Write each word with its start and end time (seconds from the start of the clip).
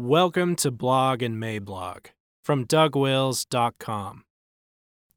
Welcome 0.00 0.54
to 0.58 0.70
Blog 0.70 1.24
and 1.24 1.42
Mablog 1.42 2.10
from 2.44 2.66
DougWils.com. 2.66 4.22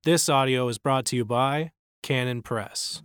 This 0.06 0.28
audio 0.28 0.68
is 0.70 0.80
brought 0.80 1.06
to 1.06 1.16
you 1.16 1.24
by 1.24 1.70
Canon 2.02 2.42
Press. 2.42 3.04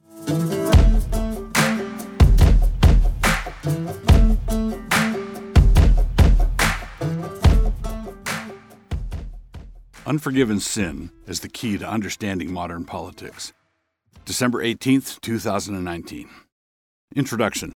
Unforgiven 10.07 10.61
Sin 10.61 11.11
is 11.27 11.41
the 11.41 11.51
key 11.53 11.77
to 11.77 11.87
understanding 11.87 12.51
modern 12.51 12.87
politics. 12.87 13.53
December 14.25 14.65
18th, 14.65 15.21
2019. 15.21 16.31
Introduction 17.15 17.73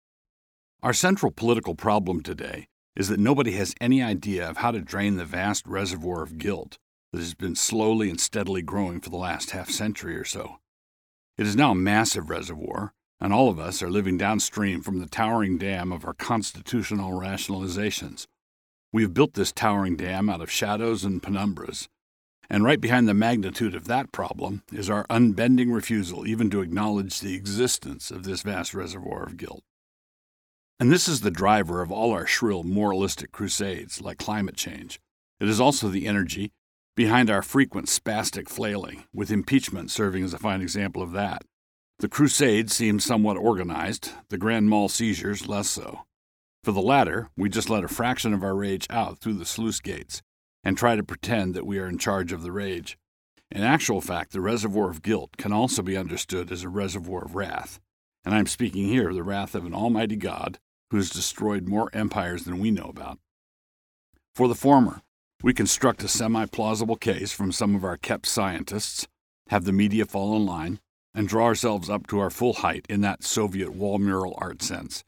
Our 0.84 0.93
central 0.93 1.32
political 1.32 1.73
problem 1.73 2.21
today 2.21 2.68
is 2.98 3.07
that 3.07 3.20
nobody 3.20 3.52
has 3.52 3.73
any 3.79 4.04
idea 4.04 4.50
of 4.50 4.57
how 4.57 4.71
to 4.71 4.82
drain 4.82 5.15
the 5.15 5.24
vast 5.24 5.65
reservoir 5.65 6.21
of 6.21 6.38
guilt 6.38 6.78
that 7.14 7.19
has 7.19 7.33
been 7.33 7.55
slowly 7.55 8.10
and 8.10 8.19
steadily 8.19 8.61
growing 8.61 9.00
for 9.00 9.10
the 9.10 9.15
last 9.15 9.51
half 9.51 9.69
century 9.69 10.18
or 10.18 10.25
so. 10.25 10.57
It 11.38 11.47
is 11.47 11.55
now 11.55 11.71
a 11.71 11.75
massive 11.75 12.29
reservoir, 12.29 12.91
and 13.21 13.32
all 13.32 13.50
of 13.50 13.60
us 13.60 13.82
are 13.82 13.89
living 13.89 14.18
downstream 14.18 14.82
from 14.82 15.00
the 15.00 15.07
towering 15.07 15.57
dam 15.57 15.93
of 15.93 16.04
our 16.04 16.14
constitutional 16.14 17.11
rationalizations. 17.11 18.25
We 18.91 19.04
have 19.04 19.14
built 19.14 19.36
this 19.36 19.54
towering 19.54 19.96
dam 19.96 20.29
out 20.29 20.41
of 20.41 20.52
shadows 20.52 21.05
and 21.05 21.21
penumbras 21.21 21.88
and 22.50 22.64
right 22.64 22.79
behind 22.79 23.07
the 23.07 23.14
magnitude 23.14 23.75
of 23.75 23.88
that 23.88 24.11
problem 24.11 24.64
is 24.71 24.89
our 24.89 25.05
unbending 25.10 25.71
refusal 25.71 26.25
even 26.25 26.50
to 26.50 26.61
acknowledge 26.61 27.19
the 27.19 27.36
existence 27.36 28.10
of 28.10 28.24
this 28.24 28.41
vast 28.41 28.74
reservoir 28.74 29.24
of 29.24 29.38
guilt. 29.38 29.64
And 30.79 30.91
this 30.91 31.07
is 31.07 31.21
the 31.21 31.31
driver 31.31 31.81
of 31.81 31.91
all 31.91 32.11
our 32.11 32.27
shrill 32.27 32.63
moralistic 32.63 33.31
crusades, 33.31 33.99
like 33.99 34.19
climate 34.19 34.55
change. 34.55 34.99
It 35.39 35.49
is 35.49 35.59
also 35.59 35.89
the 35.89 36.05
energy 36.05 36.52
behind 36.95 37.31
our 37.31 37.41
frequent 37.41 37.88
spastic 37.88 38.47
flailing, 38.47 39.05
with 39.11 39.31
impeachment 39.31 39.89
serving 39.89 40.23
as 40.23 40.33
a 40.33 40.37
fine 40.37 40.61
example 40.61 41.02
of 41.02 41.13
that. 41.13 41.43
The 41.99 42.07
crusade 42.07 42.69
seems 42.69 43.03
somewhat 43.03 43.37
organized, 43.37 44.11
the 44.29 44.37
grand 44.37 44.69
mal 44.69 44.87
seizures 44.87 45.47
less 45.47 45.67
so. 45.67 46.02
For 46.63 46.71
the 46.71 46.81
latter, 46.81 47.30
we 47.35 47.49
just 47.49 47.71
let 47.71 47.83
a 47.83 47.87
fraction 47.87 48.33
of 48.33 48.43
our 48.43 48.55
rage 48.55 48.85
out 48.91 49.19
through 49.19 49.35
the 49.35 49.45
sluice 49.45 49.80
gates, 49.80 50.21
and 50.63 50.77
try 50.77 50.95
to 50.95 51.03
pretend 51.03 51.55
that 51.55 51.65
we 51.65 51.80
are 51.80 51.87
in 51.87 51.97
charge 51.97 52.31
of 52.31 52.43
the 52.43 52.52
rage. 52.52 52.99
In 53.49 53.63
actual 53.63 54.02
fact, 54.02 54.31
the 54.31 54.41
reservoir 54.41 54.91
of 54.91 55.02
guilt 55.02 55.37
can 55.37 55.52
also 55.52 55.81
be 55.81 55.97
understood 55.97 56.52
as 56.52 56.63
a 56.63 56.69
reservoir 56.69 57.25
of 57.25 57.35
wrath, 57.35 57.80
and 58.23 58.35
I 58.35 58.39
am 58.39 58.47
speaking 58.47 58.85
here 58.85 59.09
of 59.09 59.15
the 59.15 59.23
wrath 59.23 59.55
of 59.55 59.65
an 59.65 59.73
almighty 59.73 60.17
God 60.17 60.59
who 60.91 60.97
has 60.97 61.09
destroyed 61.09 61.67
more 61.67 61.89
empires 61.93 62.43
than 62.43 62.59
we 62.59 62.71
know 62.71 62.85
about. 62.89 63.19
For 64.35 64.47
the 64.47 64.55
former, 64.55 65.02
we 65.43 65.53
construct 65.53 66.03
a 66.03 66.07
semi 66.07 66.45
plausible 66.45 66.95
case 66.95 67.31
from 67.31 67.52
some 67.52 67.75
of 67.75 67.83
our 67.83 67.97
kept 67.97 68.25
scientists, 68.25 69.08
have 69.49 69.65
the 69.65 69.71
media 69.71 70.05
fall 70.05 70.35
in 70.35 70.45
line, 70.45 70.80
and 71.13 71.27
draw 71.27 71.45
ourselves 71.45 71.89
up 71.89 72.08
to 72.08 72.19
our 72.19 72.30
full 72.30 72.53
height 72.53 72.85
in 72.89 73.02
that 73.02 73.23
Soviet 73.23 73.73
wall 73.73 73.97
mural 73.97 74.35
art 74.38 74.61
sense, 74.61 75.03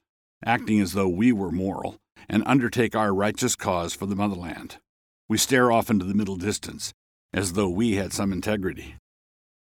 acting 0.45 0.80
as 0.80 0.94
though 0.94 1.07
we 1.07 1.31
were 1.31 1.52
moral, 1.52 1.97
and 2.27 2.44
undertake 2.45 2.95
our 2.95 3.13
righteous 3.13 3.55
cause 3.55 3.94
for 3.94 4.05
the 4.05 4.16
motherland. 4.16 4.77
We 5.27 5.38
stare 5.38 5.72
off 5.72 5.89
into 5.89 6.05
the 6.05 6.16
middle 6.16 6.35
distance, 6.35 6.94
as 7.33 7.53
though 7.53 7.69
we 7.69 7.95
had 7.95 8.13
some 8.13 8.31
integrity. 8.31 8.95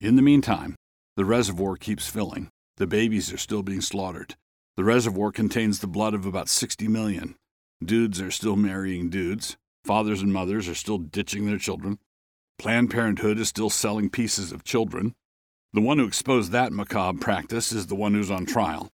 In 0.00 0.16
the 0.16 0.22
meantime, 0.22 0.76
the 1.16 1.26
reservoir 1.26 1.76
keeps 1.76 2.08
filling. 2.08 2.48
The 2.78 2.86
babies 2.86 3.30
are 3.32 3.38
still 3.38 3.62
being 3.62 3.82
slaughtered. 3.82 4.36
The 4.80 4.84
reservoir 4.84 5.30
contains 5.30 5.80
the 5.80 5.86
blood 5.86 6.14
of 6.14 6.24
about 6.24 6.48
60 6.48 6.88
million. 6.88 7.34
Dudes 7.84 8.18
are 8.18 8.30
still 8.30 8.56
marrying 8.56 9.10
dudes. 9.10 9.58
Fathers 9.84 10.22
and 10.22 10.32
mothers 10.32 10.70
are 10.70 10.74
still 10.74 10.96
ditching 10.96 11.44
their 11.44 11.58
children. 11.58 11.98
Planned 12.58 12.88
Parenthood 12.90 13.38
is 13.38 13.46
still 13.46 13.68
selling 13.68 14.08
pieces 14.08 14.52
of 14.52 14.64
children. 14.64 15.14
The 15.74 15.82
one 15.82 15.98
who 15.98 16.06
exposed 16.06 16.50
that 16.52 16.72
macabre 16.72 17.20
practice 17.20 17.72
is 17.72 17.88
the 17.88 17.94
one 17.94 18.14
who's 18.14 18.30
on 18.30 18.46
trial. 18.46 18.88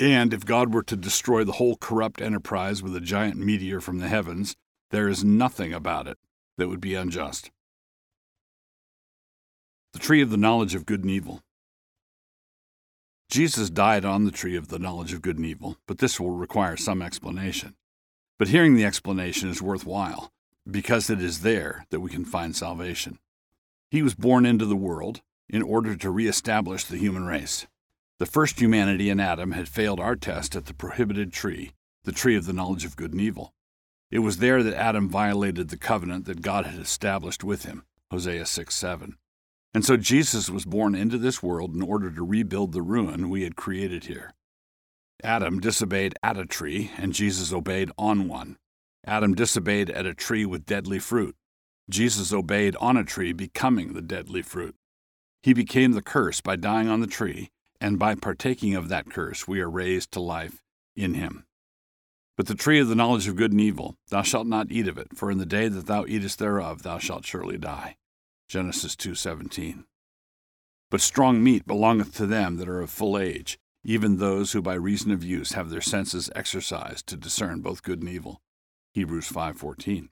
And 0.00 0.34
if 0.34 0.44
God 0.44 0.74
were 0.74 0.82
to 0.82 0.96
destroy 0.96 1.44
the 1.44 1.52
whole 1.52 1.76
corrupt 1.76 2.20
enterprise 2.20 2.82
with 2.82 2.96
a 2.96 3.00
giant 3.00 3.36
meteor 3.36 3.80
from 3.80 4.00
the 4.00 4.08
heavens, 4.08 4.56
there 4.90 5.08
is 5.08 5.22
nothing 5.22 5.72
about 5.72 6.08
it 6.08 6.18
that 6.58 6.66
would 6.66 6.80
be 6.80 6.96
unjust. 6.96 7.52
The 9.92 10.00
tree 10.00 10.22
of 10.22 10.30
the 10.30 10.36
knowledge 10.36 10.74
of 10.74 10.86
good 10.86 11.02
and 11.02 11.10
evil. 11.12 11.40
Jesus 13.34 13.68
died 13.68 14.04
on 14.04 14.24
the 14.24 14.30
tree 14.30 14.54
of 14.54 14.68
the 14.68 14.78
knowledge 14.78 15.12
of 15.12 15.20
good 15.20 15.38
and 15.38 15.44
evil, 15.44 15.76
but 15.88 15.98
this 15.98 16.20
will 16.20 16.30
require 16.30 16.76
some 16.76 17.02
explanation. 17.02 17.74
But 18.38 18.46
hearing 18.46 18.76
the 18.76 18.84
explanation 18.84 19.50
is 19.50 19.60
worthwhile, 19.60 20.30
because 20.70 21.10
it 21.10 21.20
is 21.20 21.40
there 21.40 21.84
that 21.90 21.98
we 21.98 22.10
can 22.10 22.24
find 22.24 22.54
salvation. 22.54 23.18
He 23.90 24.04
was 24.04 24.14
born 24.14 24.46
into 24.46 24.66
the 24.66 24.76
world 24.76 25.20
in 25.48 25.62
order 25.62 25.96
to 25.96 26.10
reestablish 26.10 26.84
the 26.84 26.96
human 26.96 27.24
race. 27.24 27.66
The 28.20 28.26
first 28.26 28.60
humanity 28.60 29.10
in 29.10 29.18
Adam 29.18 29.50
had 29.50 29.68
failed 29.68 29.98
our 29.98 30.14
test 30.14 30.54
at 30.54 30.66
the 30.66 30.72
prohibited 30.72 31.32
tree, 31.32 31.72
the 32.04 32.12
tree 32.12 32.36
of 32.36 32.46
the 32.46 32.52
knowledge 32.52 32.84
of 32.84 32.94
good 32.94 33.10
and 33.10 33.20
evil. 33.20 33.52
It 34.12 34.20
was 34.20 34.36
there 34.36 34.62
that 34.62 34.80
Adam 34.80 35.08
violated 35.08 35.70
the 35.70 35.76
covenant 35.76 36.26
that 36.26 36.40
God 36.40 36.66
had 36.66 36.78
established 36.78 37.42
with 37.42 37.64
him, 37.64 37.82
Hosea 38.12 38.46
6 38.46 38.72
7. 38.72 39.16
And 39.74 39.84
so 39.84 39.96
Jesus 39.96 40.48
was 40.48 40.64
born 40.64 40.94
into 40.94 41.18
this 41.18 41.42
world 41.42 41.74
in 41.74 41.82
order 41.82 42.10
to 42.10 42.24
rebuild 42.24 42.72
the 42.72 42.80
ruin 42.80 43.28
we 43.28 43.42
had 43.42 43.56
created 43.56 44.04
here. 44.04 44.32
Adam 45.22 45.58
disobeyed 45.58 46.14
at 46.22 46.38
a 46.38 46.46
tree, 46.46 46.92
and 46.96 47.12
Jesus 47.12 47.52
obeyed 47.52 47.90
on 47.98 48.28
one. 48.28 48.56
Adam 49.04 49.34
disobeyed 49.34 49.90
at 49.90 50.06
a 50.06 50.14
tree 50.14 50.46
with 50.46 50.64
deadly 50.64 51.00
fruit. 51.00 51.34
Jesus 51.90 52.32
obeyed 52.32 52.76
on 52.76 52.96
a 52.96 53.04
tree, 53.04 53.32
becoming 53.32 53.92
the 53.92 54.02
deadly 54.02 54.42
fruit. 54.42 54.76
He 55.42 55.52
became 55.52 55.92
the 55.92 56.02
curse 56.02 56.40
by 56.40 56.56
dying 56.56 56.88
on 56.88 57.00
the 57.00 57.06
tree, 57.06 57.50
and 57.80 57.98
by 57.98 58.14
partaking 58.14 58.74
of 58.74 58.88
that 58.88 59.10
curse, 59.10 59.48
we 59.48 59.60
are 59.60 59.70
raised 59.70 60.12
to 60.12 60.20
life 60.20 60.62
in 60.96 61.14
him. 61.14 61.44
But 62.36 62.46
the 62.46 62.54
tree 62.54 62.80
of 62.80 62.88
the 62.88 62.94
knowledge 62.94 63.28
of 63.28 63.36
good 63.36 63.52
and 63.52 63.60
evil, 63.60 63.96
thou 64.08 64.22
shalt 64.22 64.46
not 64.46 64.70
eat 64.70 64.88
of 64.88 64.98
it, 64.98 65.08
for 65.16 65.30
in 65.30 65.38
the 65.38 65.46
day 65.46 65.68
that 65.68 65.86
thou 65.86 66.04
eatest 66.06 66.38
thereof 66.38 66.82
thou 66.82 66.98
shalt 66.98 67.26
surely 67.26 67.58
die. 67.58 67.96
Genesis 68.54 68.94
2:17. 68.94 69.84
But 70.88 71.00
strong 71.00 71.42
meat 71.42 71.66
belongeth 71.66 72.14
to 72.14 72.24
them 72.24 72.54
that 72.58 72.68
are 72.68 72.82
of 72.82 72.88
full 72.88 73.18
age, 73.18 73.58
even 73.82 74.18
those 74.18 74.52
who 74.52 74.62
by 74.62 74.74
reason 74.74 75.10
of 75.10 75.24
use 75.24 75.54
have 75.54 75.70
their 75.70 75.80
senses 75.80 76.30
exercised 76.36 77.08
to 77.08 77.16
discern 77.16 77.62
both 77.62 77.82
good 77.82 77.98
and 77.98 78.08
evil. 78.08 78.40
Hebrews 78.92 79.26
5:14. 79.26 80.10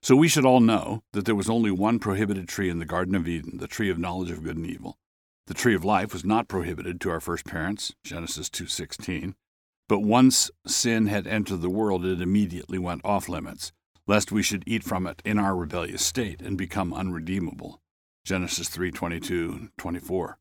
So 0.00 0.16
we 0.16 0.28
should 0.28 0.46
all 0.46 0.60
know 0.60 1.02
that 1.12 1.26
there 1.26 1.34
was 1.34 1.50
only 1.50 1.70
one 1.70 1.98
prohibited 1.98 2.48
tree 2.48 2.70
in 2.70 2.78
the 2.78 2.86
garden 2.86 3.14
of 3.14 3.28
Eden, 3.28 3.58
the 3.58 3.68
tree 3.68 3.90
of 3.90 3.98
knowledge 3.98 4.30
of 4.30 4.42
good 4.42 4.56
and 4.56 4.64
evil. 4.64 4.98
The 5.44 5.52
tree 5.52 5.74
of 5.74 5.84
life 5.84 6.14
was 6.14 6.24
not 6.24 6.48
prohibited 6.48 7.02
to 7.02 7.10
our 7.10 7.20
first 7.20 7.44
parents, 7.44 7.92
Genesis 8.02 8.48
2:16 8.48 9.34
but 9.88 10.00
once 10.00 10.50
sin 10.66 11.06
had 11.06 11.26
entered 11.26 11.62
the 11.62 11.70
world, 11.70 12.04
it 12.04 12.20
immediately 12.20 12.78
went 12.78 13.04
off 13.04 13.28
limits, 13.28 13.72
lest 14.08 14.32
we 14.32 14.42
should 14.42 14.64
eat 14.66 14.82
from 14.82 15.06
it 15.06 15.20
in 15.24 15.38
our 15.38 15.54
rebellious 15.54 16.04
state 16.04 16.40
and 16.40 16.56
become 16.56 16.94
unredeemable. 16.94 17.80
Genesis 18.24 18.68
3:22, 18.70 19.70
24. 19.76 20.38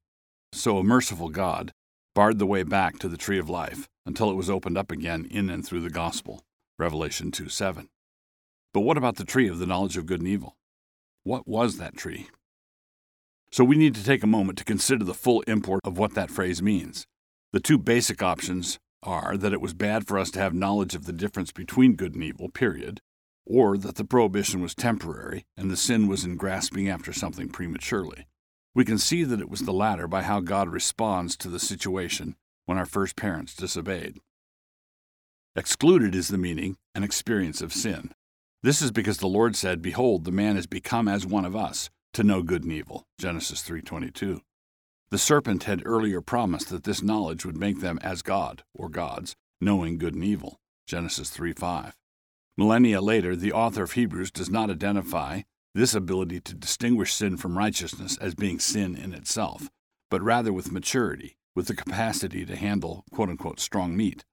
So 0.53 0.77
a 0.77 0.83
merciful 0.83 1.29
God 1.29 1.73
barred 2.15 2.39
the 2.39 2.47
way 2.47 2.63
back 2.63 2.97
to 2.99 3.09
the 3.09 3.17
tree 3.17 3.37
of 3.37 3.49
life 3.49 3.87
until 4.05 4.31
it 4.31 4.35
was 4.35 4.49
opened 4.49 4.77
up 4.77 4.91
again 4.91 5.25
in 5.25 5.49
and 5.49 5.65
through 5.65 5.81
the 5.81 5.89
gospel. 5.89 6.45
Revelation 6.79 7.29
2:7. 7.29 7.89
But 8.73 8.81
what 8.81 8.97
about 8.97 9.17
the 9.17 9.25
tree 9.25 9.49
of 9.49 9.59
the 9.59 9.67
knowledge 9.67 9.97
of 9.97 10.05
good 10.05 10.21
and 10.21 10.27
evil? 10.27 10.57
What 11.23 11.47
was 11.47 11.77
that 11.77 11.97
tree? 11.97 12.29
So 13.51 13.63
we 13.63 13.75
need 13.75 13.95
to 13.95 14.03
take 14.03 14.23
a 14.23 14.27
moment 14.27 14.57
to 14.59 14.63
consider 14.63 15.03
the 15.03 15.13
full 15.13 15.41
import 15.41 15.81
of 15.83 15.97
what 15.97 16.13
that 16.13 16.31
phrase 16.31 16.61
means. 16.61 17.05
The 17.51 17.59
two 17.59 17.77
basic 17.77 18.21
options 18.21 18.79
are 19.03 19.37
that 19.37 19.53
it 19.53 19.61
was 19.61 19.73
bad 19.73 20.07
for 20.07 20.17
us 20.17 20.31
to 20.31 20.39
have 20.39 20.53
knowledge 20.53 20.95
of 20.95 21.05
the 21.05 21.13
difference 21.13 21.51
between 21.51 21.95
good 21.95 22.13
and 22.13 22.23
evil, 22.23 22.49
period, 22.49 23.01
or 23.49 23.77
that 23.77 23.95
the 23.95 24.03
prohibition 24.03 24.61
was 24.61 24.75
temporary 24.75 25.45
and 25.55 25.71
the 25.71 25.77
sin 25.77 26.07
was 26.07 26.25
in 26.25 26.35
grasping 26.35 26.89
after 26.89 27.13
something 27.13 27.47
prematurely. 27.47 28.27
We 28.75 28.85
can 28.85 28.97
see 28.97 29.23
that 29.23 29.39
it 29.39 29.49
was 29.49 29.61
the 29.61 29.73
latter 29.73 30.07
by 30.07 30.23
how 30.23 30.41
God 30.41 30.69
responds 30.69 31.37
to 31.37 31.49
the 31.49 31.59
situation 31.59 32.35
when 32.65 32.77
our 32.77 32.85
first 32.85 33.15
parents 33.15 33.55
disobeyed. 33.55 34.19
Excluded 35.55 36.13
is 36.13 36.27
the 36.27 36.37
meaning 36.37 36.77
and 36.93 37.03
experience 37.03 37.61
of 37.61 37.73
sin. 37.73 38.11
This 38.61 38.81
is 38.81 38.91
because 38.91 39.17
the 39.17 39.27
Lord 39.27 39.55
said, 39.55 39.81
Behold, 39.81 40.25
the 40.25 40.31
man 40.31 40.55
has 40.55 40.67
become 40.67 41.07
as 41.07 41.25
one 41.25 41.45
of 41.45 41.55
us, 41.55 41.89
to 42.13 42.23
know 42.23 42.43
good 42.43 42.63
and 42.63 42.73
evil. 42.73 43.07
Genesis 43.17 43.61
3:22. 43.63 44.41
The 45.09 45.17
serpent 45.17 45.63
had 45.63 45.83
earlier 45.85 46.19
promised 46.19 46.69
that 46.69 46.83
this 46.83 47.01
knowledge 47.01 47.45
would 47.45 47.57
make 47.57 47.79
them 47.79 47.97
as 48.01 48.21
God, 48.21 48.63
or 48.73 48.89
gods, 48.89 49.35
knowing 49.61 49.97
good 49.97 50.15
and 50.15 50.23
evil. 50.23 50.59
Genesis 50.85 51.29
3 51.29 51.53
5. 51.53 51.95
Millennia 52.57 53.01
later, 53.01 53.35
the 53.35 53.53
author 53.53 53.83
of 53.83 53.91
Hebrews 53.91 54.31
does 54.31 54.49
not 54.49 54.71
identify 54.71 55.41
this 55.75 55.93
ability 55.93 56.39
to 56.41 56.55
distinguish 56.55 57.13
sin 57.13 57.37
from 57.37 57.55
righteousness 57.55 58.17
as 58.17 58.33
being 58.33 58.59
sin 58.59 58.95
in 58.95 59.13
itself, 59.13 59.69
but 60.09 60.23
rather 60.23 60.51
with 60.51 60.71
maturity, 60.71 61.37
with 61.55 61.67
the 61.67 61.75
capacity 61.75 62.45
to 62.45 62.55
handle 62.55 63.03
quote 63.11 63.29
unquote 63.29 63.59
strong 63.59 63.95
meat. 63.95 64.25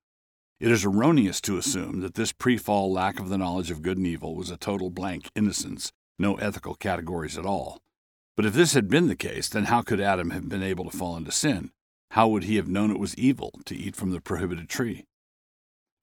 It 0.58 0.70
is 0.70 0.86
erroneous 0.86 1.42
to 1.42 1.58
assume 1.58 2.00
that 2.00 2.14
this 2.14 2.32
pre 2.32 2.56
fall 2.56 2.90
lack 2.90 3.20
of 3.20 3.28
the 3.28 3.36
knowledge 3.36 3.70
of 3.70 3.82
good 3.82 3.98
and 3.98 4.06
evil 4.06 4.34
was 4.34 4.50
a 4.50 4.56
total 4.56 4.88
blank 4.88 5.28
innocence, 5.36 5.92
no 6.18 6.36
ethical 6.36 6.74
categories 6.74 7.36
at 7.36 7.44
all. 7.44 7.82
But 8.38 8.46
if 8.46 8.54
this 8.54 8.72
had 8.72 8.88
been 8.88 9.08
the 9.08 9.16
case, 9.16 9.50
then 9.50 9.64
how 9.64 9.82
could 9.82 10.00
Adam 10.00 10.30
have 10.30 10.48
been 10.48 10.62
able 10.62 10.88
to 10.90 10.96
fall 10.96 11.18
into 11.18 11.30
sin? 11.30 11.72
How 12.12 12.28
would 12.28 12.44
he 12.44 12.56
have 12.56 12.68
known 12.68 12.90
it 12.90 12.98
was 12.98 13.14
evil 13.16 13.60
to 13.66 13.76
eat 13.76 13.94
from 13.96 14.12
the 14.12 14.20
prohibited 14.20 14.70
tree? 14.70 15.04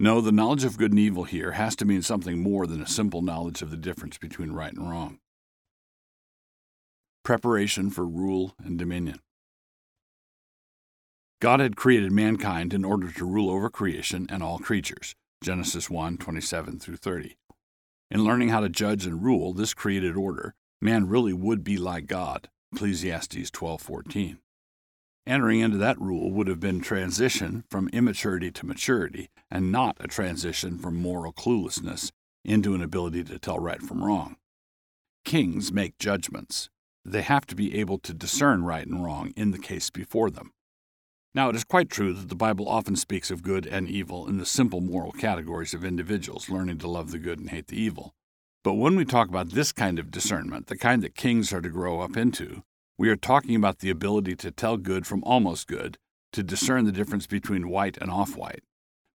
No, 0.01 0.19
the 0.19 0.31
knowledge 0.31 0.63
of 0.63 0.79
good 0.79 0.89
and 0.89 0.99
evil 0.99 1.25
here 1.25 1.51
has 1.51 1.75
to 1.75 1.85
mean 1.85 2.01
something 2.01 2.41
more 2.41 2.65
than 2.65 2.81
a 2.81 2.87
simple 2.87 3.21
knowledge 3.21 3.61
of 3.61 3.69
the 3.69 3.77
difference 3.77 4.17
between 4.17 4.51
right 4.51 4.73
and 4.73 4.89
wrong. 4.89 5.19
Preparation 7.23 7.91
for 7.91 8.07
rule 8.07 8.55
and 8.57 8.79
dominion. 8.79 9.19
God 11.39 11.59
had 11.59 11.75
created 11.75 12.11
mankind 12.11 12.73
in 12.73 12.83
order 12.83 13.11
to 13.11 13.25
rule 13.25 13.51
over 13.51 13.69
creation 13.69 14.25
and 14.31 14.41
all 14.41 14.57
creatures. 14.57 15.13
Genesis 15.43 15.87
1 15.87 16.17
27 16.17 16.79
through 16.79 16.97
30. 16.97 17.37
In 18.09 18.23
learning 18.23 18.49
how 18.49 18.61
to 18.61 18.69
judge 18.69 19.05
and 19.05 19.23
rule 19.23 19.53
this 19.53 19.75
created 19.75 20.15
order, 20.15 20.55
man 20.81 21.07
really 21.07 21.33
would 21.33 21.63
be 21.63 21.77
like 21.77 22.07
God. 22.07 22.49
Ecclesiastes 22.73 23.51
12:14. 23.51 24.39
Entering 25.27 25.59
into 25.59 25.77
that 25.77 26.01
rule 26.01 26.31
would 26.31 26.47
have 26.47 26.59
been 26.59 26.81
transition 26.81 27.63
from 27.69 27.89
immaturity 27.89 28.51
to 28.51 28.65
maturity 28.65 29.29
and 29.51 29.71
not 29.71 29.95
a 29.99 30.07
transition 30.07 30.79
from 30.79 30.95
moral 30.95 31.31
cluelessness 31.31 32.11
into 32.43 32.73
an 32.73 32.81
ability 32.81 33.23
to 33.23 33.37
tell 33.37 33.59
right 33.59 33.83
from 33.83 34.03
wrong. 34.03 34.35
Kings 35.23 35.71
make 35.71 35.99
judgments. 35.99 36.69
They 37.05 37.21
have 37.21 37.45
to 37.47 37.55
be 37.55 37.79
able 37.79 37.99
to 37.99 38.13
discern 38.13 38.63
right 38.63 38.85
and 38.85 39.03
wrong 39.03 39.31
in 39.35 39.51
the 39.51 39.59
case 39.59 39.91
before 39.91 40.31
them. 40.31 40.53
Now, 41.35 41.49
it 41.49 41.55
is 41.55 41.63
quite 41.63 41.89
true 41.89 42.13
that 42.13 42.27
the 42.27 42.35
Bible 42.35 42.67
often 42.67 42.95
speaks 42.95 43.29
of 43.29 43.43
good 43.43 43.67
and 43.67 43.87
evil 43.87 44.27
in 44.27 44.37
the 44.37 44.45
simple 44.45 44.81
moral 44.81 45.11
categories 45.11 45.73
of 45.73 45.85
individuals 45.85 46.49
learning 46.49 46.79
to 46.79 46.89
love 46.89 47.11
the 47.11 47.19
good 47.19 47.39
and 47.39 47.51
hate 47.51 47.67
the 47.67 47.79
evil. 47.79 48.15
But 48.63 48.73
when 48.73 48.95
we 48.95 49.05
talk 49.05 49.29
about 49.29 49.51
this 49.51 49.71
kind 49.71 49.97
of 49.97 50.11
discernment, 50.11 50.67
the 50.67 50.77
kind 50.77 51.01
that 51.03 51.15
kings 51.15 51.53
are 51.53 51.61
to 51.61 51.69
grow 51.69 52.01
up 52.01 52.17
into, 52.17 52.63
we 53.01 53.09
are 53.09 53.15
talking 53.15 53.55
about 53.55 53.79
the 53.79 53.89
ability 53.89 54.35
to 54.35 54.51
tell 54.51 54.77
good 54.77 55.07
from 55.07 55.23
almost 55.23 55.67
good, 55.67 55.97
to 56.31 56.43
discern 56.43 56.85
the 56.85 56.91
difference 56.91 57.25
between 57.25 57.67
white 57.67 57.97
and 57.97 58.11
off 58.11 58.37
white. 58.37 58.61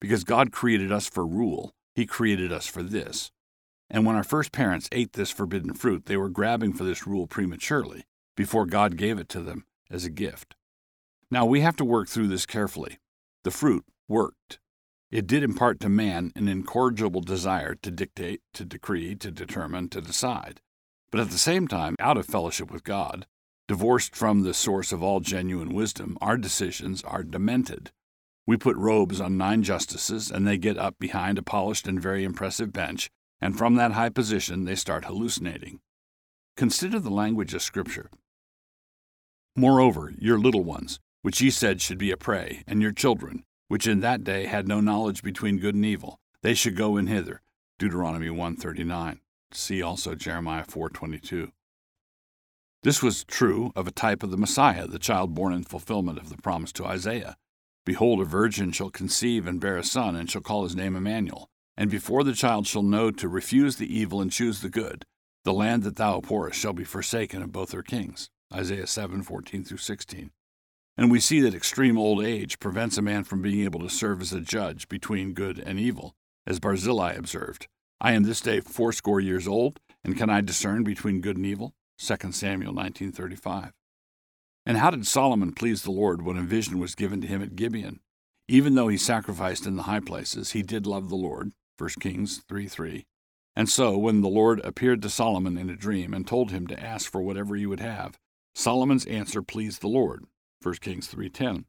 Because 0.01 0.23
God 0.23 0.51
created 0.51 0.91
us 0.91 1.07
for 1.07 1.23
rule, 1.23 1.71
He 1.93 2.07
created 2.07 2.51
us 2.51 2.65
for 2.65 2.81
this. 2.81 3.29
And 3.87 4.03
when 4.03 4.15
our 4.15 4.23
first 4.23 4.51
parents 4.51 4.89
ate 4.91 5.13
this 5.13 5.29
forbidden 5.29 5.75
fruit, 5.75 6.07
they 6.07 6.17
were 6.17 6.29
grabbing 6.29 6.73
for 6.73 6.83
this 6.83 7.05
rule 7.05 7.27
prematurely, 7.27 8.05
before 8.35 8.65
God 8.65 8.97
gave 8.97 9.19
it 9.19 9.29
to 9.29 9.41
them 9.41 9.65
as 9.91 10.03
a 10.03 10.09
gift. 10.09 10.55
Now 11.29 11.45
we 11.45 11.61
have 11.61 11.75
to 11.75 11.85
work 11.85 12.09
through 12.09 12.29
this 12.29 12.47
carefully. 12.47 12.97
The 13.43 13.51
fruit 13.51 13.85
worked. 14.07 14.57
It 15.11 15.27
did 15.27 15.43
impart 15.43 15.79
to 15.81 15.89
man 15.89 16.31
an 16.35 16.47
incorrigible 16.47 17.21
desire 17.21 17.75
to 17.75 17.91
dictate, 17.91 18.41
to 18.55 18.65
decree, 18.65 19.13
to 19.17 19.29
determine, 19.29 19.89
to 19.89 20.01
decide. 20.01 20.59
But 21.11 21.21
at 21.21 21.29
the 21.29 21.37
same 21.37 21.67
time, 21.67 21.95
out 21.99 22.17
of 22.17 22.25
fellowship 22.25 22.71
with 22.71 22.83
God, 22.83 23.27
divorced 23.67 24.15
from 24.15 24.41
the 24.41 24.53
source 24.53 24.91
of 24.91 25.01
all 25.01 25.19
genuine 25.19 25.73
wisdom, 25.73 26.17
our 26.21 26.37
decisions 26.37 27.03
are 27.03 27.23
demented. 27.23 27.91
We 28.45 28.57
put 28.57 28.77
robes 28.77 29.19
on 29.19 29.37
nine 29.37 29.63
justices, 29.63 30.29
and 30.29 30.47
they 30.47 30.57
get 30.57 30.77
up 30.77 30.99
behind 30.99 31.37
a 31.37 31.43
polished 31.43 31.87
and 31.87 31.99
very 31.99 32.23
impressive 32.23 32.71
bench, 32.71 33.09
and 33.41 33.57
from 33.57 33.75
that 33.75 33.93
high 33.93 34.09
position 34.09 34.65
they 34.65 34.75
start 34.75 35.05
hallucinating. 35.05 35.79
Consider 36.55 36.99
the 36.99 37.09
language 37.09 37.53
of 37.53 37.61
Scripture. 37.61 38.09
Moreover, 39.55 40.13
your 40.17 40.37
little 40.37 40.63
ones, 40.63 40.99
which 41.21 41.41
ye 41.41 41.49
said 41.49 41.81
should 41.81 41.97
be 41.97 42.11
a 42.11 42.17
prey, 42.17 42.63
and 42.67 42.81
your 42.81 42.91
children, 42.91 43.43
which 43.67 43.87
in 43.87 43.99
that 44.01 44.23
day 44.23 44.45
had 44.45 44.67
no 44.67 44.79
knowledge 44.79 45.23
between 45.23 45.57
good 45.59 45.75
and 45.75 45.85
evil, 45.85 46.19
they 46.41 46.53
should 46.53 46.75
go 46.75 46.97
in 46.97 47.07
hither. 47.07 47.41
Deuteronomy 47.79 48.29
139. 48.29 49.19
See 49.51 49.81
also 49.81 50.13
Jeremiah 50.13 50.65
4:22. 50.65 51.51
This 52.85 53.01
was 53.01 53.23
true 53.23 53.71
of 53.75 53.87
a 53.87 53.91
type 53.91 54.21
of 54.21 54.29
the 54.29 54.37
Messiah, 54.37 54.85
the 54.85 54.99
child 54.99 55.33
born 55.33 55.53
in 55.53 55.63
fulfillment 55.63 56.19
of 56.19 56.29
the 56.29 56.37
promise 56.37 56.71
to 56.73 56.85
Isaiah. 56.85 57.35
Behold, 57.83 58.21
a 58.21 58.25
virgin 58.25 58.71
shall 58.71 58.91
conceive 58.91 59.47
and 59.47 59.59
bear 59.59 59.75
a 59.75 59.83
son, 59.83 60.15
and 60.15 60.29
shall 60.29 60.43
call 60.43 60.65
his 60.65 60.75
name 60.75 60.95
Emmanuel. 60.95 61.49
And 61.75 61.89
before 61.89 62.23
the 62.23 62.35
child 62.35 62.67
shall 62.67 62.83
know 62.83 63.09
to 63.09 63.27
refuse 63.27 63.77
the 63.77 63.91
evil 63.91 64.21
and 64.21 64.31
choose 64.31 64.61
the 64.61 64.69
good, 64.69 65.03
the 65.45 65.51
land 65.51 65.81
that 65.81 65.95
thou 65.95 66.19
abhorrest 66.19 66.59
shall 66.59 66.73
be 66.73 66.83
forsaken 66.83 67.41
of 67.41 67.51
both 67.51 67.71
her 67.71 67.81
kings. 67.81 68.29
Isaiah 68.53 68.85
7:14 68.85 69.63
through 69.63 69.79
16. 69.79 70.29
And 70.95 71.09
we 71.09 71.19
see 71.19 71.39
that 71.39 71.55
extreme 71.55 71.97
old 71.97 72.23
age 72.23 72.59
prevents 72.59 72.99
a 72.99 73.01
man 73.01 73.23
from 73.23 73.41
being 73.41 73.61
able 73.61 73.79
to 73.79 73.89
serve 73.89 74.21
as 74.21 74.31
a 74.31 74.41
judge 74.41 74.87
between 74.87 75.33
good 75.33 75.57
and 75.57 75.79
evil, 75.79 76.13
as 76.45 76.59
Barzillai 76.59 77.13
observed. 77.13 77.67
I 77.99 78.11
am 78.11 78.21
this 78.21 78.41
day 78.41 78.59
fourscore 78.59 79.21
years 79.21 79.47
old, 79.47 79.79
and 80.03 80.15
can 80.15 80.29
I 80.29 80.41
discern 80.41 80.83
between 80.83 81.21
good 81.21 81.37
and 81.37 81.47
evil? 81.47 81.73
2 81.97 82.31
Samuel 82.31 82.73
19:35. 82.73 83.71
And 84.65 84.77
how 84.77 84.89
did 84.89 85.05
Solomon 85.05 85.53
please 85.53 85.83
the 85.83 85.91
Lord 85.91 86.23
when 86.23 86.37
a 86.37 86.43
vision 86.43 86.79
was 86.79 86.95
given 86.95 87.21
to 87.21 87.27
him 87.27 87.41
at 87.41 87.55
Gibeon? 87.55 87.99
Even 88.47 88.75
though 88.75 88.87
he 88.87 88.97
sacrificed 88.97 89.65
in 89.65 89.75
the 89.75 89.83
high 89.83 89.99
places, 89.99 90.51
he 90.51 90.61
did 90.61 90.85
love 90.85 91.09
the 91.09 91.15
Lord. 91.15 91.53
1 91.77 91.89
Kings 91.99 92.43
3:3. 92.47 93.05
And 93.55 93.69
so, 93.69 93.97
when 93.97 94.21
the 94.21 94.27
Lord 94.27 94.59
appeared 94.65 95.01
to 95.01 95.09
Solomon 95.09 95.57
in 95.57 95.69
a 95.69 95.77
dream 95.77 96.13
and 96.13 96.27
told 96.27 96.51
him 96.51 96.67
to 96.67 96.79
ask 96.79 97.09
for 97.09 97.21
whatever 97.21 97.55
he 97.55 97.65
would 97.65 97.79
have, 97.79 98.19
Solomon's 98.53 99.05
answer 99.05 99.41
pleased 99.41 99.81
the 99.81 99.87
Lord. 99.87 100.25
1 100.61 100.81
Kings 100.81 101.07
3:10. 101.07 101.65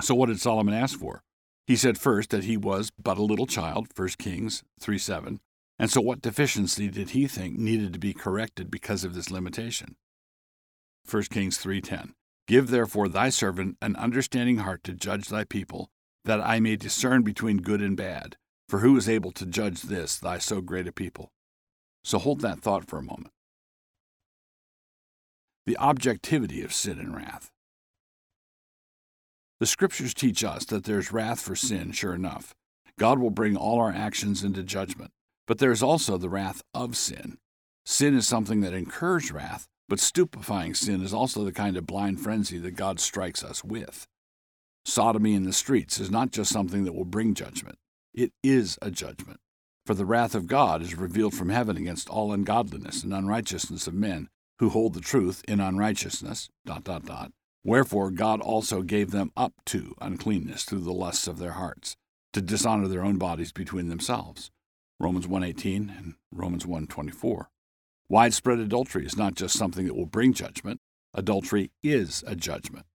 So 0.00 0.14
what 0.14 0.26
did 0.26 0.40
Solomon 0.40 0.74
ask 0.74 0.98
for? 0.98 1.22
He 1.66 1.76
said 1.76 1.98
first 1.98 2.30
that 2.30 2.44
he 2.44 2.56
was 2.56 2.90
but 2.98 3.18
a 3.18 3.22
little 3.22 3.46
child, 3.46 3.88
1 3.94 4.18
Kings 4.18 4.64
3:7. 4.80 5.40
And 5.78 5.90
so 5.90 6.00
what 6.00 6.22
deficiency 6.22 6.88
did 6.88 7.10
he 7.10 7.26
think 7.26 7.58
needed 7.58 7.92
to 7.92 7.98
be 7.98 8.14
corrected 8.14 8.70
because 8.70 9.04
of 9.04 9.14
this 9.14 9.30
limitation? 9.30 9.96
1 11.04 11.30
Kings 11.30 11.58
3:10. 11.58 12.14
Give 12.46 12.68
therefore 12.68 13.08
thy 13.08 13.30
servant 13.30 13.78
an 13.80 13.96
understanding 13.96 14.58
heart 14.58 14.84
to 14.84 14.92
judge 14.92 15.28
thy 15.28 15.44
people, 15.44 15.90
that 16.24 16.40
I 16.40 16.60
may 16.60 16.76
discern 16.76 17.22
between 17.22 17.58
good 17.58 17.82
and 17.82 17.96
bad. 17.96 18.36
For 18.68 18.80
who 18.80 18.96
is 18.96 19.08
able 19.08 19.32
to 19.32 19.46
judge 19.46 19.82
this, 19.82 20.18
thy 20.18 20.38
so 20.38 20.60
great 20.60 20.86
a 20.86 20.92
people? 20.92 21.32
So 22.02 22.18
hold 22.18 22.40
that 22.40 22.60
thought 22.60 22.88
for 22.88 22.98
a 22.98 23.02
moment. 23.02 23.32
The 25.66 25.76
objectivity 25.78 26.62
of 26.62 26.72
sin 26.72 26.98
and 26.98 27.14
wrath. 27.14 27.50
The 29.60 29.66
scriptures 29.66 30.12
teach 30.12 30.44
us 30.44 30.64
that 30.66 30.84
there's 30.84 31.12
wrath 31.12 31.40
for 31.40 31.56
sin, 31.56 31.92
sure 31.92 32.14
enough. 32.14 32.54
God 32.98 33.18
will 33.18 33.30
bring 33.30 33.56
all 33.56 33.80
our 33.80 33.92
actions 33.92 34.44
into 34.44 34.62
judgment. 34.62 35.12
But 35.46 35.58
there 35.58 35.72
is 35.72 35.82
also 35.82 36.16
the 36.16 36.28
wrath 36.28 36.62
of 36.72 36.96
sin. 36.96 37.38
Sin 37.84 38.16
is 38.16 38.26
something 38.26 38.62
that 38.62 38.72
incurs 38.72 39.30
wrath, 39.30 39.66
but 39.88 40.00
stupefying 40.00 40.74
sin 40.74 41.02
is 41.02 41.12
also 41.12 41.44
the 41.44 41.52
kind 41.52 41.76
of 41.76 41.86
blind 41.86 42.20
frenzy 42.20 42.58
that 42.58 42.76
God 42.76 42.98
strikes 42.98 43.44
us 43.44 43.62
with. 43.62 44.06
Sodomy 44.86 45.34
in 45.34 45.44
the 45.44 45.52
streets 45.52 46.00
is 46.00 46.10
not 46.10 46.30
just 46.30 46.50
something 46.50 46.84
that 46.84 46.94
will 46.94 47.04
bring 47.04 47.34
judgment, 47.34 47.76
it 48.14 48.32
is 48.42 48.78
a 48.80 48.90
judgment. 48.90 49.40
For 49.86 49.94
the 49.94 50.06
wrath 50.06 50.34
of 50.34 50.46
God 50.46 50.80
is 50.80 50.96
revealed 50.96 51.34
from 51.34 51.50
heaven 51.50 51.76
against 51.76 52.08
all 52.08 52.32
ungodliness 52.32 53.02
and 53.02 53.12
unrighteousness 53.12 53.86
of 53.86 53.92
men 53.92 54.28
who 54.58 54.70
hold 54.70 54.94
the 54.94 55.00
truth 55.00 55.44
in 55.46 55.60
unrighteousness. 55.60 56.48
Dot, 56.64 56.84
dot, 56.84 57.04
dot. 57.04 57.32
Wherefore 57.64 58.10
God 58.10 58.40
also 58.40 58.82
gave 58.82 59.10
them 59.10 59.30
up 59.36 59.52
to 59.66 59.94
uncleanness 60.00 60.64
through 60.64 60.80
the 60.80 60.92
lusts 60.92 61.26
of 61.26 61.38
their 61.38 61.52
hearts, 61.52 61.96
to 62.32 62.40
dishonor 62.40 62.88
their 62.88 63.04
own 63.04 63.18
bodies 63.18 63.52
between 63.52 63.88
themselves. 63.88 64.50
Romans 65.04 65.26
1:18 65.26 65.90
and 65.90 66.14
Romans 66.32 66.64
1:24. 66.64 67.50
Widespread 68.08 68.58
adultery 68.58 69.04
is 69.04 69.18
not 69.18 69.34
just 69.34 69.54
something 69.54 69.84
that 69.84 69.94
will 69.94 70.06
bring 70.06 70.32
judgment. 70.32 70.80
Adultery 71.12 71.70
is 71.82 72.24
a 72.26 72.34
judgment. 72.34 72.86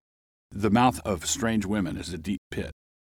The 0.50 0.72
mouth 0.72 1.00
of 1.06 1.28
strange 1.28 1.68
women 1.68 1.98
is 1.98 2.12
a 2.12 2.18
deep 2.18 2.42
pit. 2.50 2.72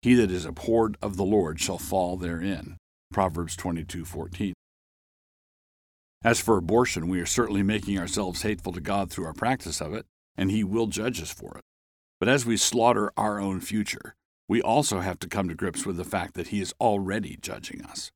He 0.02 0.14
that 0.14 0.32
is 0.32 0.44
abhorred 0.44 0.96
of 1.00 1.16
the 1.16 1.24
Lord 1.24 1.60
shall 1.60 1.78
fall 1.78 2.16
therein. 2.16 2.78
Proverbs 3.12 3.54
22:14. 3.54 4.54
As 6.24 6.40
for 6.40 6.56
abortion, 6.56 7.06
we 7.06 7.20
are 7.20 7.26
certainly 7.26 7.62
making 7.62 7.96
ourselves 7.96 8.42
hateful 8.42 8.72
to 8.72 8.80
God 8.80 9.08
through 9.08 9.26
our 9.26 9.32
practice 9.32 9.80
of 9.80 9.94
it, 9.94 10.04
and 10.34 10.50
He 10.50 10.64
will 10.64 10.88
judge 10.88 11.22
us 11.22 11.30
for 11.30 11.56
it. 11.56 11.62
But 12.18 12.28
as 12.28 12.44
we 12.44 12.56
slaughter 12.56 13.12
our 13.16 13.38
own 13.38 13.60
future, 13.60 14.16
we 14.48 14.60
also 14.60 14.98
have 14.98 15.20
to 15.20 15.28
come 15.28 15.48
to 15.48 15.54
grips 15.54 15.86
with 15.86 15.96
the 15.96 16.04
fact 16.04 16.34
that 16.34 16.48
He 16.48 16.60
is 16.60 16.74
already 16.80 17.38
judging 17.40 17.84
us. 17.84 18.10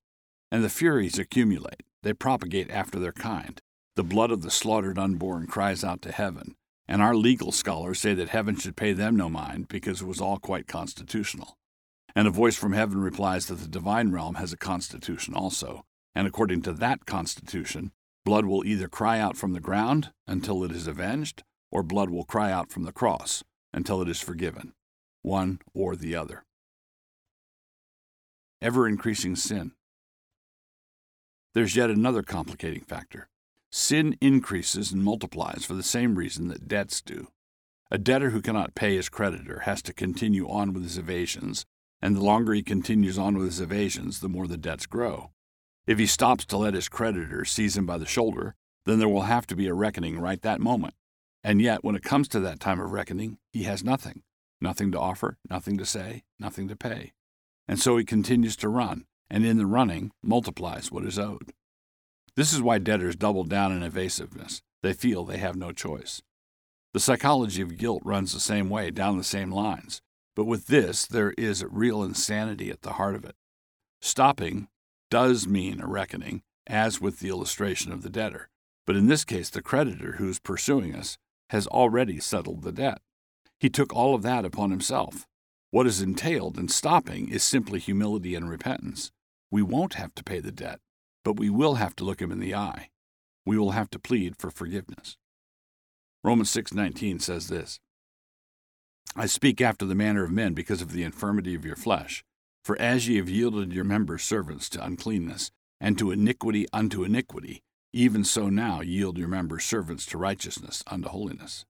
And 0.51 0.63
the 0.63 0.69
Furies 0.69 1.19
accumulate, 1.19 1.83
they 2.03 2.13
propagate 2.13 2.71
after 2.71 2.99
their 2.99 3.13
kind. 3.13 3.61
The 3.97 4.05
blood 4.05 4.31
of 4.31 4.43
the 4.43 4.51
slaughtered 4.51 4.99
unborn 4.99 5.47
cries 5.47 5.85
out 5.85 6.03
to 6.03 6.13
heaven, 6.13 6.55
and 6.87 7.01
our 7.03 7.15
legal 7.15 7.53
scholars 7.53 8.01
say 8.01 8.15
that 8.15 8.29
heaven 8.29 8.57
should 8.57 8.77
pay 8.77 8.93
them 8.93 9.17
no 9.17 9.29
mind 9.29 9.69
because 9.69 10.03
it 10.03 10.07
was 10.07 10.21
all 10.21 10.39
quite 10.39 10.67
constitutional. 10.67 11.57
And 12.15 12.29
a 12.29 12.31
voice 12.31 12.57
from 12.57 12.73
heaven 12.73 13.01
replies 13.01 13.47
that 13.47 13.57
the 13.57 13.69
divine 13.69 14.13
realm 14.13 14.37
has 14.37 14.53
a 14.53 14.57
constitution 14.57 15.35
also, 15.35 15.85
and 16.15 16.27
according 16.27 16.63
to 16.63 16.73
that 16.73 17.07
constitution, 17.07 17.93
blood 18.25 18.47
will 18.47 18.65
either 18.65 18.89
cry 18.89 19.19
out 19.19 19.37
from 19.37 19.53
the 19.53 19.61
ground 19.61 20.13
until 20.27 20.65
it 20.65 20.71
is 20.71 20.87
avenged, 20.87 21.43
or 21.73 21.83
blood 21.83 22.11
will 22.11 22.25
cry 22.25 22.53
out 22.53 22.71
from 22.71 22.85
the 22.85 22.93
cross 22.93 23.43
until 23.73 24.01
it 24.01 24.09
is 24.09 24.21
forgiven, 24.21 24.73
one 25.23 25.61
or 25.75 25.97
the 25.97 26.15
other. 26.15 26.45
ever 28.63 28.89
increasing 28.89 29.37
sin. 29.37 29.73
There's 31.54 31.76
yet 31.76 31.90
another 31.90 32.23
complicating 32.23 32.82
factor. 32.82 33.28
Sin 33.70 34.16
increases 34.20 34.92
and 34.92 35.02
multiplies 35.02 35.64
for 35.64 35.75
the 35.75 35.82
same 35.82 36.16
reason 36.16 36.49
that 36.49 36.68
debts 36.68 37.00
do. 37.00 37.28
A 37.90 37.99
debtor 37.99 38.30
who 38.30 38.42
cannot 38.42 38.75
pay 38.75 38.96
his 38.96 39.08
creditor 39.08 39.61
has 39.61 39.82
to 39.82 39.92
continue 39.92 40.49
on 40.49 40.73
with 40.73 40.82
his 40.82 40.99
evasions, 40.99 41.64
and 42.02 42.16
the 42.16 42.25
longer 42.25 42.54
he 42.54 42.62
continues 42.62 43.18
on 43.18 43.37
with 43.37 43.46
his 43.46 43.61
evasions, 43.61 44.20
the 44.20 44.28
more 44.28 44.46
the 44.46 44.56
debts 44.56 44.87
grow. 44.87 45.30
If 45.87 45.99
he 45.99 46.06
stops 46.06 46.44
to 46.46 46.56
let 46.56 46.75
his 46.75 46.88
creditor 46.88 47.44
seize 47.44 47.76
him 47.76 47.87
by 47.87 47.99
the 47.99 48.06
shoulder, 48.06 48.54
then 48.84 48.99
there 48.99 49.08
will 49.08 49.23
have 49.23 49.46
to 49.49 49.56
be 49.56 49.66
a 49.68 49.75
reckoning 49.75 50.18
right 50.18 50.40
that 50.42 50.61
moment. 50.61 50.94
And 51.42 51.61
yet, 51.61 51.84
when 51.84 51.94
it 51.94 52.02
comes 52.02 52.26
to 52.28 52.40
that 52.40 52.58
time 52.58 52.80
of 52.80 52.90
reckoning, 52.90 53.38
he 53.52 53.64
has 53.64 53.84
nothing 53.84 54.23
nothing 54.61 54.90
to 54.90 54.99
offer, 54.99 55.37
nothing 55.50 55.76
to 55.76 55.84
say, 55.84 56.25
nothing 56.40 56.68
to 56.68 56.75
pay. 56.75 57.12
And 57.68 57.78
so 57.78 57.96
he 57.99 58.04
continues 58.04 58.56
to 58.56 58.68
run, 58.68 59.04
and 59.31 59.45
in 59.45 59.59
the 59.59 59.66
running 59.66 60.12
multiplies 60.23 60.90
what 60.90 61.04
is 61.04 61.19
owed. 61.19 61.52
This 62.37 62.52
is 62.52 62.62
why 62.62 62.78
debtors 62.78 63.16
double 63.16 63.45
down 63.45 63.73
in 63.73 63.83
evasiveness. 63.83 64.62
They 64.83 64.93
feel 64.93 65.25
they 65.25 65.38
have 65.38 65.57
no 65.57 65.73
choice. 65.73 66.21
The 66.93 67.00
psychology 67.00 67.62
of 67.62 67.78
guilt 67.78 68.02
runs 68.04 68.33
the 68.33 68.40
same 68.40 68.69
way, 68.69 68.90
down 68.90 69.19
the 69.19 69.25
same 69.25 69.50
lines. 69.50 70.00
But 70.37 70.45
with 70.45 70.66
this, 70.66 71.07
there 71.07 71.33
is 71.38 71.64
real 71.69 72.02
insanity 72.02 72.71
at 72.71 72.83
the 72.83 72.95
heart 72.95 73.14
of 73.14 73.25
it. 73.25 73.35
Stopping 74.00 74.69
does 75.11 75.47
mean 75.47 75.81
a 75.81 75.87
reckoning, 75.87 76.43
as 76.66 77.00
with 77.00 77.21
the 77.21 77.28
illustration 77.28 77.93
of 77.93 78.02
the 78.02 78.11
debtor. 78.11 78.49
But 78.87 78.97
in 78.97 79.07
this 79.07 79.25
case, 79.25 79.49
the 79.49 79.62
creditor 79.62 80.12
who 80.12 80.28
is 80.28 80.38
pursuing 80.38 80.95
us 80.95 81.16
has 81.50 81.66
already 81.66 82.21
settled 82.21 82.62
the 82.62 82.73
debt. 82.73 82.99
He 83.61 83.71
took 83.71 83.95
all 83.95 84.14
of 84.14 84.23
that 84.23 84.45
upon 84.45 84.71
himself. 84.71 85.26
What 85.71 85.87
is 85.87 86.02
entailed 86.02 86.59
in 86.59 86.69
stopping 86.69 87.28
is 87.28 87.43
simply 87.43 87.78
humility 87.78 88.35
and 88.35 88.49
repentance. 88.49 89.11
We 89.54 89.62
won't 89.62 89.94
have 89.94 90.12
to 90.16 90.25
pay 90.25 90.40
the 90.40 90.50
debt, 90.50 90.80
but 91.23 91.38
we 91.38 91.49
will 91.49 91.76
have 91.76 91.94
to 91.96 92.04
look 92.04 92.20
him 92.20 92.32
in 92.32 92.40
the 92.40 92.56
eye. 92.56 92.90
We 93.46 93.56
will 93.56 93.70
have 93.70 93.88
to 93.90 94.00
plead 94.00 94.34
for 94.37 94.50
forgiveness. 94.50 95.16
Romans 96.25 96.50
6:19 96.50 97.23
says 97.23 97.46
this: 97.46 97.78
I 99.14 99.26
speak 99.26 99.61
after 99.61 99.87
the 99.87 99.94
manner 99.94 100.25
of 100.25 100.32
men 100.32 100.54
because 100.54 100.82
of 100.82 100.90
the 100.90 101.04
infirmity 101.04 101.54
of 101.54 101.64
your 101.64 101.76
flesh. 101.76 102.25
For 102.64 102.76
as 102.80 103.06
ye 103.06 103.14
have 103.18 103.28
yielded 103.28 103.73
your 103.73 103.84
members 103.84 104.25
servants 104.25 104.68
to 104.70 104.84
uncleanness, 104.84 105.52
and 105.80 105.96
to 105.99 106.11
iniquity 106.11 106.66
unto 106.73 107.04
iniquity, 107.04 107.62
even 107.92 108.25
so 108.25 108.49
now 108.50 108.80
yield 108.80 109.18
your 109.18 109.28
members 109.28 109.64
servants 109.64 110.04
to 110.06 110.18
righteousness 110.18 110.82
unto 110.88 111.08
holiness. 111.11 111.64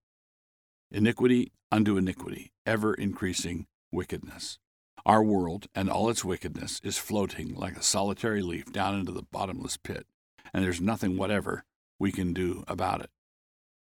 Iniquity 0.91 1.53
unto 1.71 1.99
iniquity, 1.99 2.51
ever 2.65 2.95
increasing 2.95 3.67
wickedness. 3.93 4.59
Our 5.07 5.23
world 5.23 5.67
and 5.75 5.91
all 5.91 6.09
its 6.09 6.25
wickedness 6.25 6.81
is 6.83 6.97
floating 6.97 7.55
like 7.55 7.77
a 7.77 7.83
solitary 7.83 8.41
leaf 8.41 8.73
down 8.73 8.99
into 8.99 9.13
the 9.13 9.23
bottomless 9.23 9.77
pit, 9.77 10.07
and 10.53 10.65
there's 10.65 10.81
nothing 10.81 11.19
whatever 11.19 11.65
we 11.99 12.11
can 12.11 12.33
do 12.33 12.65
about 12.67 13.03
it. 13.03 13.11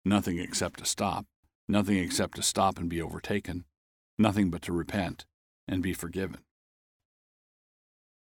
Nothing 0.05 0.41
except 0.41 0.81
to 0.81 0.85
stop, 0.85 1.27
nothing 1.69 1.99
except 1.99 2.35
to 2.37 2.43
stop 2.43 2.79
and 2.79 2.91
be 2.91 3.01
overtaken, 3.01 3.65
nothing 4.19 4.51
but 4.51 4.63
to 4.63 4.73
repent 4.73 5.25
and 5.69 5.85
be 5.85 5.93
forgiven. 5.93 6.41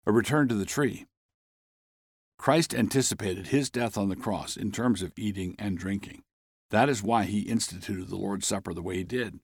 A 0.05 0.11
return 0.11 0.49
to 0.49 0.55
the 0.57 0.67
tree. 0.67 1.07
Christ 2.37 2.75
anticipated 2.75 3.49
his 3.49 3.71
death 3.71 3.97
on 3.97 4.09
the 4.09 4.17
cross 4.17 4.57
in 4.57 4.73
terms 4.73 5.03
of 5.03 5.13
eating 5.17 5.55
and 5.57 5.79
drinking. 5.79 6.25
That 6.71 6.89
is 6.89 7.01
why 7.01 7.25
he 7.25 7.43
instituted 7.43 8.09
the 8.09 8.17
Lord's 8.17 8.49
Supper 8.49 8.75
the 8.75 8.83
way 8.83 8.97
he 8.97 9.05
did. 9.05 9.39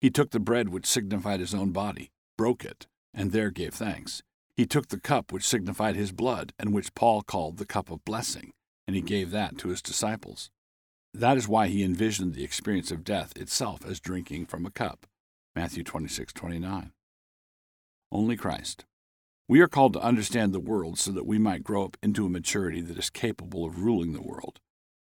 He 0.00 0.10
took 0.10 0.30
the 0.30 0.38
bread 0.38 0.68
which 0.68 0.86
signified 0.86 1.40
his 1.40 1.54
own 1.54 1.72
body, 1.72 2.12
broke 2.36 2.64
it, 2.64 2.86
and 3.12 3.32
there 3.32 3.50
gave 3.50 3.74
thanks. 3.74 4.22
He 4.56 4.66
took 4.66 4.88
the 4.88 5.00
cup 5.00 5.32
which 5.32 5.46
signified 5.46 5.96
his 5.96 6.12
blood, 6.12 6.52
and 6.58 6.72
which 6.72 6.94
Paul 6.94 7.22
called 7.22 7.56
the 7.56 7.66
cup 7.66 7.90
of 7.90 8.04
blessing, 8.04 8.52
and 8.86 8.94
he 8.94 9.02
gave 9.02 9.30
that 9.30 9.58
to 9.58 9.68
his 9.68 9.82
disciples. 9.82 10.50
That 11.12 11.36
is 11.36 11.48
why 11.48 11.68
he 11.68 11.84
envisioned 11.84 12.34
the 12.34 12.44
experience 12.44 12.90
of 12.90 13.04
death 13.04 13.36
itself 13.36 13.84
as 13.86 14.00
drinking 14.00 14.46
from 14.46 14.66
a 14.66 14.70
cup. 14.70 15.06
Matthew 15.54 15.84
26:29. 15.84 16.92
Only 18.10 18.36
Christ. 18.36 18.84
We 19.48 19.60
are 19.60 19.68
called 19.68 19.92
to 19.92 20.02
understand 20.02 20.52
the 20.52 20.60
world 20.60 20.98
so 20.98 21.12
that 21.12 21.26
we 21.26 21.38
might 21.38 21.64
grow 21.64 21.84
up 21.84 21.96
into 22.02 22.26
a 22.26 22.30
maturity 22.30 22.80
that 22.80 22.98
is 22.98 23.10
capable 23.10 23.64
of 23.64 23.82
ruling 23.82 24.12
the 24.12 24.22
world. 24.22 24.60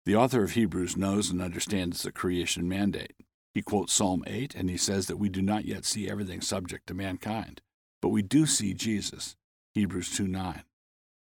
The 0.06 0.16
author 0.16 0.44
of 0.44 0.52
Hebrews 0.52 0.98
knows 0.98 1.32
and 1.32 1.42
understands 1.42 2.04
the 2.04 2.12
creation 2.12 2.68
mandate. 2.68 3.16
He 3.56 3.62
quotes 3.62 3.94
Psalm 3.94 4.24
8 4.28 4.54
and 4.54 4.70
he 4.70 4.76
says 4.76 5.08
that 5.08 5.18
we 5.18 5.30
do 5.30 5.42
not 5.42 5.64
yet 5.64 5.86
see 5.86 6.10
everything 6.10 6.42
subject 6.42 6.88
to 6.88 6.94
mankind, 6.94 7.62
but 8.02 8.10
we 8.10 8.22
do 8.22 8.46
see 8.46 8.74
Jesus. 8.74 9.38
Hebrews 9.74 10.16
2 10.16 10.28
9. 10.28 10.64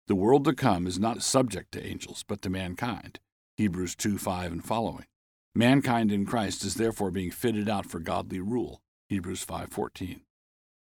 The 0.08 0.16
world 0.16 0.44
to 0.44 0.52
come 0.52 0.86
is 0.86 0.98
not 0.98 1.22
subject 1.22 1.72
to 1.72 1.86
angels, 1.86 2.24
but 2.26 2.42
to 2.42 2.50
mankind. 2.50 3.20
Hebrews 3.56 3.94
2 3.94 4.18
5 4.18 4.50
and 4.50 4.64
following. 4.64 5.06
Mankind 5.54 6.10
in 6.10 6.26
Christ 6.26 6.64
is 6.64 6.74
therefore 6.74 7.12
being 7.12 7.30
fitted 7.30 7.68
out 7.68 7.86
for 7.86 8.00
godly 8.00 8.40
rule. 8.40 8.82
Hebrews 9.08 9.44
5:14. 9.44 10.22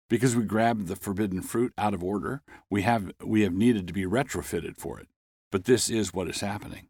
Because 0.10 0.36
we 0.36 0.44
grabbed 0.44 0.88
the 0.88 0.96
forbidden 0.96 1.44
fruit 1.44 1.72
out 1.78 1.94
of 1.94 2.04
order, 2.04 2.42
we 2.72 2.82
have 2.82 3.12
we 3.24 3.42
have 3.42 3.54
needed 3.54 3.86
to 3.86 3.94
be 3.94 4.06
retrofitted 4.06 4.78
for 4.78 5.00
it. 5.00 5.08
But 5.52 5.66
this 5.66 5.92
is 5.92 6.16
what 6.16 6.28
is 6.28 6.42
happening. 6.42 6.90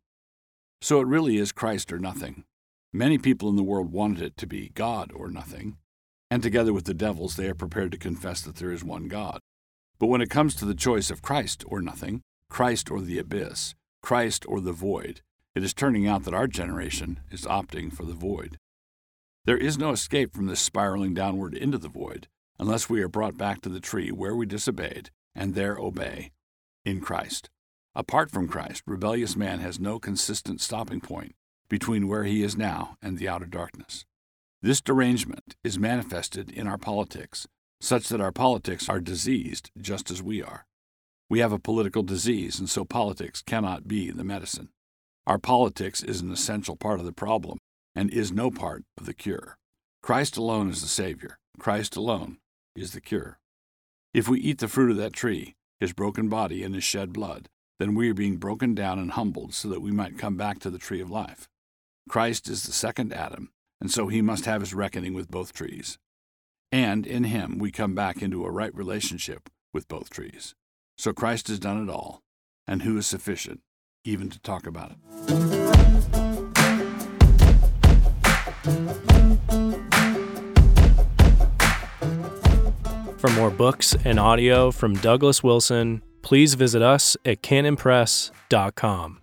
So 0.82 1.01
it 1.01 1.08
really 1.08 1.36
is 1.36 1.51
Christ 1.51 1.91
or 1.91 2.00
nothing. 2.00 2.46
Many 2.95 3.17
people 3.17 3.50
in 3.50 3.55
the 3.55 3.63
world 3.63 3.91
wanted 3.91 4.21
it 4.21 4.38
to 4.38 4.45
be 4.45 4.69
God 4.75 5.12
or 5.15 5.31
nothing, 5.31 5.77
and 6.29 6.43
together 6.43 6.71
with 6.71 6.85
the 6.85 6.93
devils, 6.93 7.35
they 7.35 7.47
are 7.47 7.55
prepared 7.55 7.91
to 7.93 7.97
confess 7.97 8.41
that 8.41 8.57
there 8.57 8.71
is 8.71 8.83
one 8.83 9.07
God. 9.07 9.39
But 9.97 10.07
when 10.07 10.21
it 10.21 10.29
comes 10.29 10.53
to 10.55 10.65
the 10.65 10.75
choice 10.75 11.09
of 11.09 11.23
Christ 11.23 11.63
or 11.67 11.81
nothing, 11.81 12.21
Christ 12.51 12.91
or 12.91 13.01
the 13.01 13.17
abyss, 13.17 13.73
Christ 14.03 14.45
or 14.47 14.62
the 14.62 14.73
void, 14.73 15.21
it 15.55 15.63
is 15.63 15.73
turning 15.73 16.05
out 16.05 16.23
that 16.25 16.35
our 16.35 16.45
generation 16.45 17.21
is 17.31 17.45
opting 17.45 17.91
for 17.91 18.05
the 18.05 18.13
void. 18.13 18.57
There 19.45 19.57
is 19.57 19.75
no 19.75 19.89
escape 19.89 20.31
from 20.31 20.45
this 20.45 20.62
spiraling 20.62 21.15
downward 21.15 21.55
into 21.55 21.79
the 21.79 21.89
void 21.89 22.27
unless 22.59 22.91
we 22.91 23.01
are 23.01 23.07
brought 23.07 23.39
back 23.39 23.62
to 23.62 23.69
the 23.69 23.79
tree 23.79 24.12
where 24.12 24.35
we 24.35 24.45
disobeyed 24.45 25.09
and 25.33 25.55
there 25.55 25.79
obey 25.79 26.29
in 26.85 27.01
Christ. 27.01 27.50
Apart 27.95 28.29
from 28.29 28.47
Christ, 28.47 28.83
rebellious 28.85 29.35
man 29.35 29.62
has 29.62 29.79
no 29.79 29.97
consistent 29.97 30.62
stopping 30.62 31.01
point 31.01 31.33
between 31.73 32.07
where 32.07 32.23
he 32.23 32.43
is 32.43 32.55
now 32.55 32.95
and 33.01 33.17
the 33.17 33.27
outer 33.27 33.47
darkness. 33.47 34.05
This 34.61 34.79
derangement 34.79 35.55
is 35.63 35.79
manifested 35.79 36.51
in 36.51 36.67
our 36.67 36.77
politics, 36.77 37.47
such 37.81 38.09
that 38.09 38.21
our 38.21 38.31
politics 38.31 38.87
are 38.87 38.99
diseased 38.99 39.71
just 39.81 40.11
as 40.11 40.21
we 40.21 40.39
are. 40.39 40.67
We 41.31 41.39
have 41.39 41.51
a 41.51 41.57
political 41.57 42.03
disease, 42.03 42.59
and 42.59 42.69
so 42.69 42.85
politics 42.85 43.41
cannot 43.41 43.87
be 43.87 44.11
the 44.11 44.23
medicine. 44.23 44.69
Our 45.25 45.39
politics 45.39 46.03
is 46.03 46.21
an 46.21 46.31
essential 46.31 46.75
part 46.75 46.99
of 46.99 47.07
the 47.07 47.11
problem 47.11 47.57
and 47.95 48.11
is 48.11 48.31
no 48.31 48.51
part 48.51 48.83
of 48.95 49.07
the 49.07 49.15
cure. 49.15 49.57
Christ 50.03 50.37
alone 50.37 50.69
is 50.69 50.83
the 50.83 50.87
Savior. 50.87 51.39
Christ 51.57 51.95
alone 51.95 52.37
is 52.75 52.91
the 52.91 53.01
cure. 53.01 53.39
If 54.13 54.29
we 54.29 54.39
eat 54.39 54.59
the 54.59 54.67
fruit 54.67 54.91
of 54.91 54.97
that 54.97 55.13
tree, 55.13 55.55
his 55.79 55.91
broken 55.91 56.29
body 56.29 56.61
and 56.61 56.75
his 56.75 56.83
shed 56.83 57.13
blood, 57.13 57.49
then 57.79 57.95
we 57.95 58.11
are 58.11 58.13
being 58.13 58.37
broken 58.37 58.75
down 58.75 58.99
and 58.99 59.13
humbled 59.13 59.55
so 59.55 59.67
that 59.69 59.81
we 59.81 59.89
might 59.89 60.19
come 60.19 60.37
back 60.37 60.59
to 60.59 60.69
the 60.69 60.77
tree 60.77 61.01
of 61.01 61.09
life. 61.09 61.49
Christ 62.10 62.50
is 62.50 62.63
the 62.63 62.72
second 62.72 63.13
Adam, 63.13 63.50
and 63.79 63.89
so 63.89 64.07
he 64.07 64.22
must 64.22 64.45
have 64.45 64.62
his 64.62 64.74
reckoning 64.74 65.13
with 65.13 65.31
both 65.31 65.53
trees. 65.53 65.98
And 66.72 67.05
in 67.07 67.24
him 67.24 67.60
we 67.60 67.72
come 67.72 67.95
back 67.95 68.22
into 68.22 68.45
a 68.45 68.51
right 68.51 68.74
relationship 68.75 69.50
with 69.74 69.88
both 69.88 70.10
trees. 70.10 70.53
So 70.98 71.13
Christ 71.13 71.48
has 71.48 71.60
done 71.60 71.81
it 71.81 71.91
all, 71.91 72.22
and 72.67 72.81
who 72.83 72.98
is 72.98 73.07
sufficient 73.07 73.62
even 74.03 74.29
to 74.29 74.39
talk 74.39 74.67
about 74.67 74.91
it? 74.91 74.98
For 83.17 83.29
more 83.29 83.50
books 83.50 83.95
and 84.03 84.19
audio 84.19 84.72
from 84.72 84.95
Douglas 84.95 85.41
Wilson, 85.41 86.01
please 86.22 86.55
visit 86.55 86.81
us 86.81 87.15
at 87.24 87.41
canonpress.com. 87.41 89.22